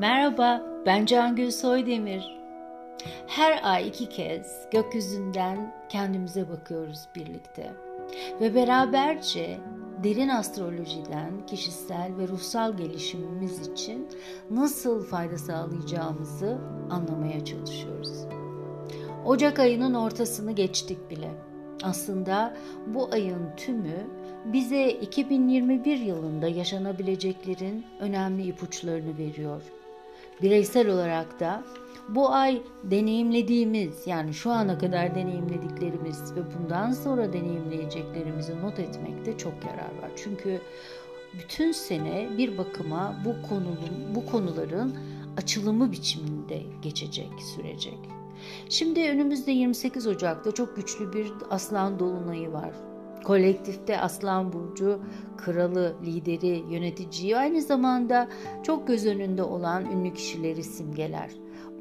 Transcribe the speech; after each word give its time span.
Merhaba, 0.00 0.62
ben 0.86 1.06
Cangül 1.06 1.50
Soydemir. 1.50 2.38
Her 3.26 3.60
ay 3.62 3.88
iki 3.88 4.08
kez 4.08 4.68
gökyüzünden 4.70 5.74
kendimize 5.88 6.48
bakıyoruz 6.48 7.08
birlikte. 7.16 7.72
Ve 8.40 8.54
beraberce 8.54 9.58
derin 10.04 10.28
astrolojiden 10.28 11.46
kişisel 11.46 12.12
ve 12.18 12.28
ruhsal 12.28 12.76
gelişimimiz 12.76 13.68
için 13.68 14.08
nasıl 14.50 15.04
fayda 15.04 15.38
sağlayacağımızı 15.38 16.58
anlamaya 16.90 17.44
çalışıyoruz. 17.44 18.26
Ocak 19.26 19.58
ayının 19.58 19.94
ortasını 19.94 20.52
geçtik 20.52 21.10
bile. 21.10 21.30
Aslında 21.82 22.56
bu 22.86 23.08
ayın 23.12 23.56
tümü 23.56 24.06
bize 24.44 24.90
2021 24.90 25.98
yılında 25.98 26.48
yaşanabileceklerin 26.48 27.86
önemli 28.00 28.42
ipuçlarını 28.42 29.18
veriyor. 29.18 29.62
Bireysel 30.42 30.88
olarak 30.88 31.40
da 31.40 31.64
bu 32.08 32.30
ay 32.30 32.62
deneyimlediğimiz 32.84 34.06
yani 34.06 34.34
şu 34.34 34.50
ana 34.50 34.78
kadar 34.78 35.14
deneyimlediklerimiz 35.14 36.36
ve 36.36 36.40
bundan 36.58 36.92
sonra 36.92 37.32
deneyimleyeceklerimizi 37.32 38.60
not 38.60 38.78
etmekte 38.78 39.38
çok 39.38 39.52
yarar 39.64 40.02
var. 40.02 40.10
Çünkü 40.16 40.60
bütün 41.38 41.72
sene 41.72 42.28
bir 42.38 42.58
bakıma 42.58 43.16
bu 43.24 43.48
konunun 43.48 44.14
bu 44.14 44.26
konuların 44.26 44.94
açılımı 45.36 45.92
biçiminde 45.92 46.62
geçecek, 46.82 47.30
sürecek. 47.56 47.98
Şimdi 48.68 49.00
önümüzde 49.00 49.50
28 49.50 50.06
Ocak'ta 50.06 50.52
çok 50.52 50.76
güçlü 50.76 51.12
bir 51.12 51.32
aslan 51.50 51.98
dolunayı 51.98 52.52
var. 52.52 52.70
Kolektifte 53.24 54.00
Aslan 54.00 54.52
Burcu 54.52 55.00
kralı, 55.36 55.96
lideri, 56.06 56.64
yöneticiyi 56.70 57.36
aynı 57.36 57.62
zamanda 57.62 58.28
çok 58.62 58.86
göz 58.86 59.06
önünde 59.06 59.42
olan 59.42 59.84
ünlü 59.84 60.14
kişileri 60.14 60.64
simgeler. 60.64 61.30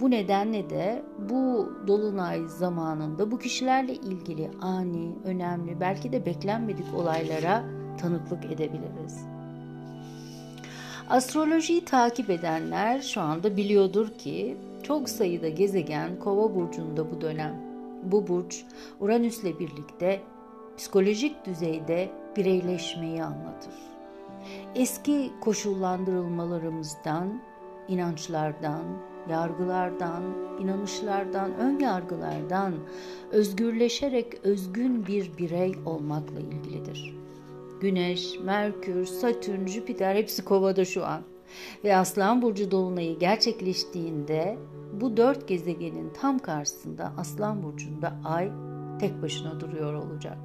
Bu 0.02 0.12
nedenle 0.12 0.70
de 0.70 1.04
bu 1.30 1.72
dolunay 1.88 2.48
zamanında 2.48 3.32
bu 3.32 3.40
kişilerle 3.40 3.94
ilgili 3.94 4.52
ani, 4.62 5.16
önemli, 5.24 5.80
belki 5.80 6.12
de 6.12 6.26
beklenmedik 6.26 6.86
olaylara 6.96 7.64
tanıklık 8.02 8.46
edebiliriz. 8.46 9.26
Astrolojiyi 11.10 11.86
takip 11.86 12.30
edenler 12.30 13.02
şu 13.02 13.22
anda 13.22 13.58
biliyordur 13.58 14.10
ki 14.10 14.58
çok 14.84 15.10
sayıda 15.10 15.50
gezegen 15.50 16.20
Kova 16.20 16.56
burcunda 16.56 17.12
bu 17.12 17.22
dönem. 17.22 17.56
Bu 18.04 18.28
burç 18.28 18.64
Uranüs'le 19.00 19.60
birlikte 19.60 20.22
psikolojik 20.80 21.46
düzeyde 21.46 22.10
bireyleşmeyi 22.38 23.24
anlatır. 23.24 23.74
Eski 24.76 25.32
koşullandırılmalarımızdan, 25.42 27.42
inançlardan, 27.88 28.84
yargılardan, 29.30 30.24
inanışlardan, 30.60 31.54
ön 31.54 31.80
yargılardan 31.80 32.74
özgürleşerek 33.32 34.34
özgün 34.44 35.08
bir 35.08 35.38
birey 35.38 35.76
olmakla 35.86 36.40
ilgilidir. 36.40 37.16
Güneş, 37.82 38.40
Merkür, 38.40 39.06
Satürn, 39.06 39.68
Jüpiter 39.68 40.16
hepsi 40.16 40.46
kovada 40.46 40.86
şu 40.86 41.06
an. 41.06 41.22
Ve 41.84 41.96
Aslan 41.96 42.42
Burcu 42.42 42.72
Dolunayı 42.72 43.20
gerçekleştiğinde 43.20 44.58
bu 45.02 45.18
dört 45.18 45.48
gezegenin 45.48 46.14
tam 46.22 46.40
karşısında 46.40 47.14
Aslan 47.18 47.64
Burcu'nda 47.64 48.16
Ay 48.26 48.52
tek 49.00 49.22
başına 49.22 49.60
duruyor 49.60 49.94
olacak. 49.94 50.38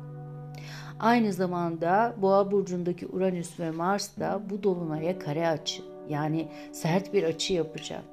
Aynı 1.01 1.33
zamanda 1.33 2.15
Boğa 2.23 2.51
burcundaki 2.51 3.07
Uranüs 3.07 3.61
ve 3.61 3.71
Mars 3.71 4.19
da 4.19 4.43
bu 4.51 4.63
dolunaya 4.63 5.19
kare 5.19 5.49
açı 5.49 5.83
yani 6.09 6.49
sert 6.73 7.13
bir 7.13 7.23
açı 7.23 7.55
yapacak. 7.55 8.05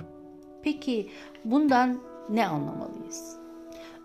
Peki 0.64 1.10
bundan 1.46 2.00
ne 2.30 2.48
anlamalıyız? 2.48 3.36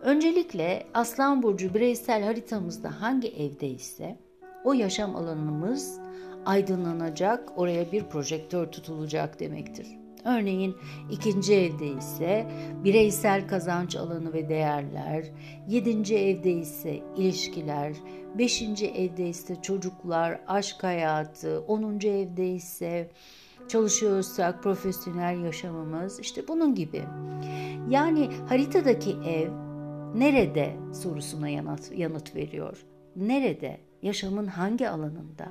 Öncelikle 0.02 0.86
Aslan 0.94 1.42
burcu 1.42 1.74
bireysel 1.74 2.22
haritamızda 2.22 3.00
hangi 3.00 3.28
evde 3.28 3.68
ise 3.68 4.18
o 4.64 4.72
yaşam 4.72 5.16
alanımız 5.16 6.00
aydınlanacak, 6.46 7.52
oraya 7.56 7.92
bir 7.92 8.04
projektör 8.04 8.66
tutulacak 8.66 9.40
demektir. 9.40 10.05
Örneğin 10.26 10.76
ikinci 11.10 11.54
evde 11.54 11.86
ise 11.86 12.46
bireysel 12.84 13.48
kazanç 13.48 13.96
alanı 13.96 14.32
ve 14.32 14.48
değerler, 14.48 15.24
yedinci 15.68 16.18
evde 16.18 16.52
ise 16.52 17.02
ilişkiler, 17.16 17.92
beşinci 18.38 18.86
evde 18.86 19.28
ise 19.28 19.62
çocuklar, 19.62 20.40
aşk 20.46 20.84
hayatı, 20.84 21.64
onuncu 21.68 22.08
evde 22.08 22.48
ise 22.48 23.10
çalışıyorsak 23.68 24.62
profesyonel 24.62 25.44
yaşamımız 25.44 26.20
işte 26.20 26.48
bunun 26.48 26.74
gibi. 26.74 27.02
Yani 27.88 28.30
haritadaki 28.48 29.10
ev 29.10 29.50
nerede 30.14 30.76
sorusuna 31.02 31.48
yanıt, 31.48 31.98
yanıt 31.98 32.34
veriyor. 32.34 32.84
Nerede? 33.16 33.80
Yaşamın 34.02 34.46
hangi 34.46 34.88
alanında? 34.88 35.48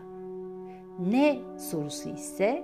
Ne 0.99 1.39
sorusu 1.57 2.09
ise 2.09 2.63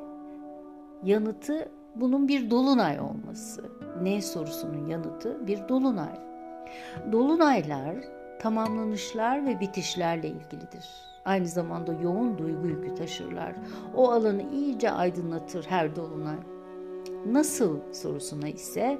yanıtı 1.03 1.71
bunun 1.95 2.27
bir 2.27 2.49
dolunay 2.49 2.99
olması. 2.99 3.63
Ne 4.01 4.21
sorusunun 4.21 4.87
yanıtı 4.87 5.47
bir 5.47 5.67
dolunay. 5.69 6.19
Dolunaylar 7.11 7.95
tamamlanışlar 8.39 9.45
ve 9.45 9.59
bitişlerle 9.59 10.27
ilgilidir. 10.27 10.85
Aynı 11.25 11.47
zamanda 11.47 11.93
yoğun 11.93 12.37
duygu 12.37 12.67
yükü 12.67 12.95
taşırlar. 12.95 13.55
O 13.95 14.11
alanı 14.11 14.43
iyice 14.53 14.91
aydınlatır 14.91 15.65
her 15.65 15.95
dolunay. 15.95 16.37
Nasıl 17.25 17.79
sorusuna 17.93 18.47
ise 18.47 18.99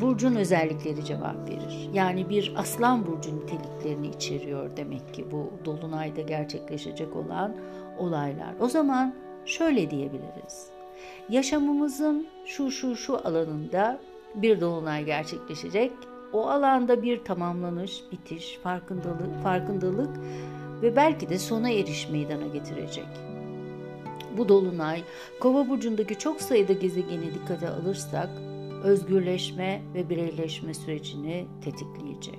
burcun 0.00 0.34
özellikleri 0.36 1.04
cevap 1.04 1.48
verir. 1.48 1.90
Yani 1.92 2.28
bir 2.28 2.52
aslan 2.56 3.06
burcu 3.06 3.36
niteliklerini 3.36 4.08
içeriyor 4.08 4.76
demek 4.76 5.14
ki 5.14 5.30
bu 5.30 5.50
dolunayda 5.64 6.20
gerçekleşecek 6.20 7.16
olan 7.16 7.56
olaylar. 7.98 8.54
O 8.60 8.68
zaman 8.68 9.14
şöyle 9.44 9.90
diyebiliriz. 9.90 10.81
Yaşamımızın 11.28 12.26
şu 12.46 12.70
şu 12.70 12.96
şu 12.96 13.26
alanında 13.26 14.00
bir 14.34 14.60
dolunay 14.60 15.04
gerçekleşecek. 15.04 15.92
O 16.32 16.48
alanda 16.48 17.02
bir 17.02 17.24
tamamlanış, 17.24 18.02
bitiş, 18.12 18.58
farkındalık, 18.62 19.42
farkındalık 19.42 20.16
ve 20.82 20.96
belki 20.96 21.28
de 21.28 21.38
sona 21.38 21.70
eriş 21.70 22.08
meydana 22.08 22.46
getirecek. 22.46 23.06
Bu 24.36 24.48
dolunay 24.48 25.02
Kova 25.40 25.68
burcundaki 25.68 26.18
çok 26.18 26.40
sayıda 26.40 26.72
gezegeni 26.72 27.34
dikkate 27.34 27.68
alırsak 27.68 28.28
özgürleşme 28.84 29.82
ve 29.94 30.10
bireyleşme 30.10 30.74
sürecini 30.74 31.46
tetikleyecek. 31.64 32.38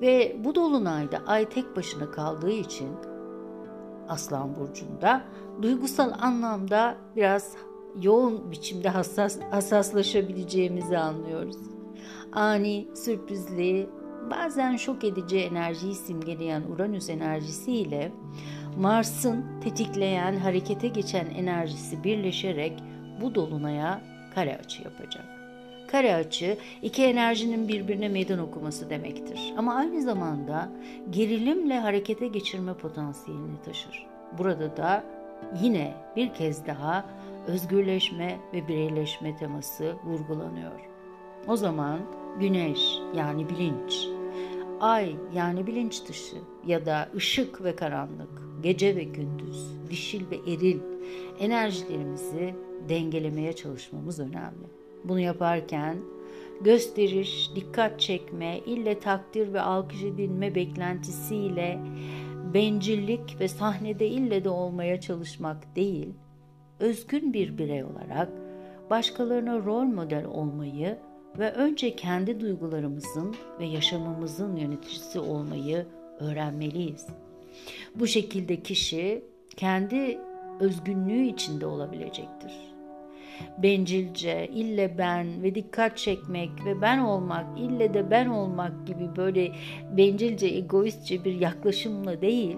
Ve 0.00 0.36
bu 0.44 0.54
dolunayda 0.54 1.22
ay 1.26 1.48
tek 1.48 1.76
başına 1.76 2.10
kaldığı 2.10 2.52
için 2.52 2.88
Aslan 4.08 4.56
burcunda 4.56 5.24
duygusal 5.62 6.12
anlamda 6.20 6.96
biraz 7.16 7.56
yoğun 8.02 8.50
biçimde 8.50 8.88
hassas 8.88 9.38
hassaslaşabileceğimizi 9.50 10.98
anlıyoruz. 10.98 11.56
Ani, 12.32 12.88
sürprizli, 12.94 13.90
bazen 14.30 14.76
şok 14.76 15.04
edici 15.04 15.38
enerjiyi 15.38 15.94
simgeleyen 15.94 16.62
Uranüs 16.62 17.10
enerjisiyle 17.10 18.12
Mars'ın 18.78 19.60
tetikleyen, 19.60 20.36
harekete 20.36 20.88
geçen 20.88 21.26
enerjisi 21.26 22.04
birleşerek 22.04 22.82
bu 23.20 23.34
dolunaya 23.34 24.00
kare 24.34 24.56
açı 24.56 24.82
yapacak. 24.82 25.35
Kare 25.86 26.14
açı 26.14 26.58
iki 26.82 27.04
enerjinin 27.04 27.68
birbirine 27.68 28.08
meydan 28.08 28.38
okuması 28.38 28.90
demektir. 28.90 29.54
Ama 29.56 29.74
aynı 29.74 30.02
zamanda 30.02 30.72
gerilimle 31.10 31.78
harekete 31.78 32.28
geçirme 32.28 32.74
potansiyelini 32.74 33.62
taşır. 33.64 34.06
Burada 34.38 34.76
da 34.76 35.04
yine 35.62 35.94
bir 36.16 36.34
kez 36.34 36.66
daha 36.66 37.04
özgürleşme 37.46 38.38
ve 38.52 38.68
bireyleşme 38.68 39.36
teması 39.36 39.94
vurgulanıyor. 40.04 40.80
O 41.48 41.56
zaman 41.56 41.98
güneş 42.40 42.98
yani 43.14 43.48
bilinç, 43.48 44.08
ay 44.80 45.16
yani 45.34 45.66
bilinç 45.66 46.08
dışı 46.08 46.36
ya 46.66 46.86
da 46.86 47.08
ışık 47.14 47.64
ve 47.64 47.76
karanlık, 47.76 48.42
gece 48.62 48.96
ve 48.96 49.04
gündüz, 49.04 49.70
dişil 49.90 50.30
ve 50.30 50.36
eril 50.52 50.80
enerjilerimizi 51.38 52.54
dengelemeye 52.88 53.52
çalışmamız 53.52 54.20
önemli. 54.20 54.66
Bunu 55.08 55.20
yaparken 55.20 55.96
gösteriş, 56.60 57.50
dikkat 57.54 58.00
çekme, 58.00 58.58
ille 58.66 58.98
takdir 58.98 59.52
ve 59.52 59.60
alkış 59.60 60.02
edilme 60.02 60.54
beklentisiyle 60.54 61.78
bencillik 62.54 63.40
ve 63.40 63.48
sahnede 63.48 64.08
ille 64.08 64.44
de 64.44 64.48
olmaya 64.48 65.00
çalışmak 65.00 65.76
değil, 65.76 66.08
özgün 66.80 67.32
bir 67.32 67.58
birey 67.58 67.84
olarak 67.84 68.28
başkalarına 68.90 69.58
rol 69.58 69.84
model 69.84 70.24
olmayı 70.24 70.98
ve 71.38 71.52
önce 71.52 71.96
kendi 71.96 72.40
duygularımızın 72.40 73.34
ve 73.60 73.66
yaşamımızın 73.66 74.56
yöneticisi 74.56 75.20
olmayı 75.20 75.86
öğrenmeliyiz. 76.20 77.06
Bu 77.94 78.06
şekilde 78.06 78.62
kişi 78.62 79.24
kendi 79.56 80.18
özgünlüğü 80.60 81.26
içinde 81.26 81.66
olabilecektir. 81.66 82.65
Bencilce, 83.58 84.48
ille 84.48 84.98
ben 84.98 85.42
ve 85.42 85.54
dikkat 85.54 85.96
çekmek 85.96 86.50
ve 86.64 86.80
ben 86.80 86.98
olmak, 86.98 87.58
ille 87.58 87.94
de 87.94 88.10
ben 88.10 88.26
olmak 88.26 88.86
gibi 88.86 89.16
böyle 89.16 89.52
bencilce, 89.96 90.46
egoistçe 90.46 91.24
bir 91.24 91.40
yaklaşımla 91.40 92.20
değil, 92.20 92.56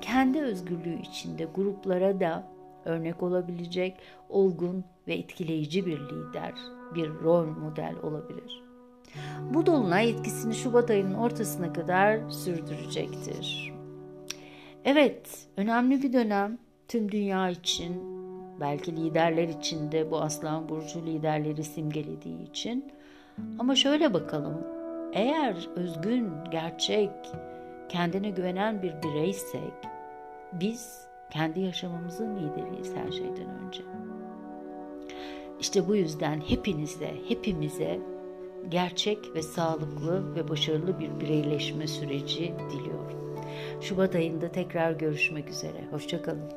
kendi 0.00 0.40
özgürlüğü 0.40 1.00
içinde 1.00 1.48
gruplara 1.54 2.20
da 2.20 2.48
örnek 2.84 3.22
olabilecek 3.22 3.96
olgun 4.28 4.84
ve 5.08 5.14
etkileyici 5.14 5.86
bir 5.86 5.98
lider, 6.00 6.52
bir 6.94 7.10
rol 7.10 7.46
model 7.46 7.94
olabilir. 8.02 8.62
Bu 9.54 9.66
dolunay 9.66 10.10
etkisini 10.10 10.54
Şubat 10.54 10.90
ayının 10.90 11.14
ortasına 11.14 11.72
kadar 11.72 12.30
sürdürecektir. 12.30 13.74
Evet, 14.84 15.46
önemli 15.56 16.02
bir 16.02 16.12
dönem 16.12 16.58
tüm 16.88 17.12
dünya 17.12 17.50
için, 17.50 18.17
belki 18.60 18.96
liderler 18.96 19.48
için 19.48 19.92
de 19.92 20.10
bu 20.10 20.20
Aslan 20.20 20.68
Burcu 20.68 21.06
liderleri 21.06 21.64
simgelediği 21.64 22.50
için. 22.50 22.92
Ama 23.58 23.76
şöyle 23.76 24.14
bakalım, 24.14 24.66
eğer 25.12 25.68
özgün, 25.76 26.30
gerçek, 26.50 27.10
kendine 27.88 28.30
güvenen 28.30 28.82
bir 28.82 28.94
bireysek, 29.02 29.72
biz 30.52 31.06
kendi 31.30 31.60
yaşamımızın 31.60 32.36
lideriyiz 32.36 32.94
her 32.96 33.12
şeyden 33.12 33.48
önce. 33.66 33.82
İşte 35.60 35.88
bu 35.88 35.96
yüzden 35.96 36.40
hepinize, 36.40 37.14
hepimize 37.28 38.00
gerçek 38.68 39.34
ve 39.34 39.42
sağlıklı 39.42 40.34
ve 40.34 40.48
başarılı 40.48 40.98
bir 41.00 41.20
bireyleşme 41.20 41.86
süreci 41.86 42.54
diliyorum. 42.70 43.38
Şubat 43.80 44.14
ayında 44.14 44.52
tekrar 44.52 44.92
görüşmek 44.92 45.48
üzere. 45.48 45.84
Hoşçakalın. 45.90 46.50